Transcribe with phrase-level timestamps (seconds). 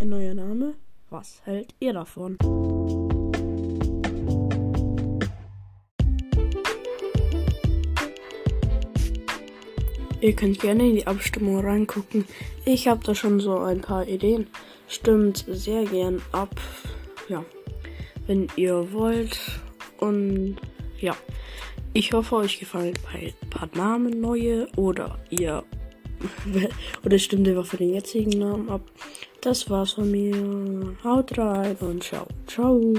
[0.00, 0.74] Ein neuer Name?
[1.08, 2.36] Was hält ihr davon?
[10.20, 12.24] Ihr könnt gerne in die Abstimmung reingucken.
[12.64, 14.48] Ich habe da schon so ein paar Ideen.
[14.88, 16.60] Stimmt sehr gern ab.
[17.28, 17.44] Ja,
[18.26, 19.38] wenn ihr wollt.
[19.98, 20.56] Und
[20.98, 21.16] ja,
[21.92, 25.62] ich hoffe, euch gefallen ein paar Namen neue oder ihr
[27.04, 28.82] oder stimmt einfach für den jetzigen Namen ab.
[29.44, 30.96] Das war's von mir.
[31.04, 32.26] Haut rein und ciao.
[32.46, 32.94] Ciao.